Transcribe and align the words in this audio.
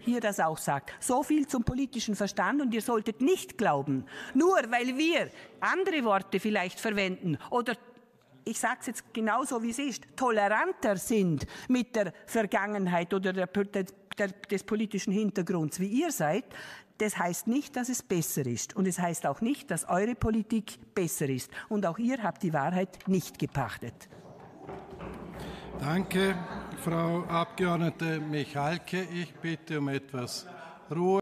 hier 0.00 0.20
das 0.20 0.40
auch 0.40 0.58
sagt. 0.58 0.92
So 0.98 1.22
viel 1.22 1.46
zum 1.46 1.62
politischen 1.62 2.16
Verstand 2.16 2.60
und 2.60 2.74
ihr 2.74 2.82
solltet 2.82 3.20
nicht 3.20 3.56
glauben, 3.56 4.04
nur 4.34 4.56
weil 4.68 4.98
wir 4.98 5.30
andere 5.60 6.04
Worte 6.04 6.40
vielleicht 6.40 6.80
verwenden 6.80 7.38
oder 7.50 7.76
ich 8.44 8.58
sage 8.58 8.78
es 8.80 8.86
jetzt 8.88 9.14
genauso 9.14 9.62
wie 9.62 9.70
es 9.70 9.78
ist, 9.78 10.04
toleranter 10.16 10.96
sind 10.96 11.46
mit 11.68 11.94
der 11.94 12.12
Vergangenheit 12.26 13.14
oder 13.14 13.32
der, 13.32 13.46
der, 13.46 13.84
der, 14.18 14.28
des 14.28 14.64
politischen 14.64 15.12
Hintergrunds, 15.12 15.78
wie 15.78 15.86
ihr 15.86 16.10
seid, 16.10 16.46
das 16.98 17.16
heißt 17.16 17.46
nicht, 17.46 17.76
dass 17.76 17.88
es 17.88 18.02
besser 18.02 18.44
ist. 18.46 18.74
Und 18.74 18.88
es 18.88 18.98
heißt 18.98 19.24
auch 19.26 19.40
nicht, 19.40 19.70
dass 19.70 19.88
eure 19.88 20.16
Politik 20.16 20.94
besser 20.94 21.28
ist. 21.28 21.50
Und 21.68 21.86
auch 21.86 21.98
ihr 21.98 22.22
habt 22.22 22.42
die 22.42 22.52
Wahrheit 22.52 23.06
nicht 23.06 23.38
gepachtet. 23.38 24.08
Danke, 25.80 26.36
Frau 26.84 27.24
Abgeordnete 27.26 28.20
Michalke. 28.20 29.00
Ich 29.14 29.32
bitte 29.32 29.78
um 29.78 29.88
etwas 29.88 30.46
Ruhe. 30.94 31.18